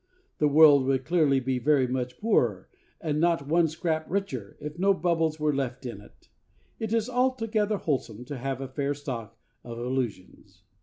The 0.39 0.47
world 0.47 0.85
would 0.87 1.05
clearly 1.05 1.39
be 1.39 1.59
very 1.59 1.85
much 1.85 2.15
the 2.15 2.21
poorer, 2.21 2.69
and 2.99 3.19
not 3.21 3.47
one 3.47 3.67
scrap 3.67 4.05
the 4.07 4.13
richer, 4.13 4.57
if 4.59 4.79
no 4.79 4.95
bubbles 4.95 5.39
were 5.39 5.53
left 5.53 5.85
in 5.85 6.01
it. 6.01 6.27
It 6.79 6.91
is 6.91 7.07
altogether 7.07 7.77
wholesome 7.77 8.25
to 8.25 8.37
have 8.39 8.61
a 8.61 8.67
fair 8.67 8.95
stock 8.95 9.37
of 9.63 9.77
illusions. 9.77 10.63